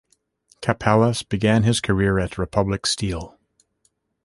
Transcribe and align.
Capellas 0.63 1.21
began 1.21 1.61
his 1.61 1.79
career 1.79 2.17
at 2.17 2.39
Republic 2.39 2.87
Steel. 2.87 3.37